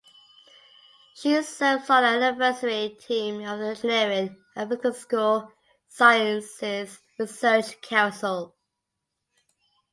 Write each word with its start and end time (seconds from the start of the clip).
She 1.13 1.39
serves 1.43 1.87
on 1.91 2.01
the 2.01 2.25
advisory 2.29 2.97
team 2.99 3.47
of 3.47 3.59
the 3.59 3.67
Engineering 3.67 4.43
and 4.55 4.79
Physical 4.83 5.51
Sciences 5.89 7.03
Research 7.19 7.79
Council. 7.83 8.55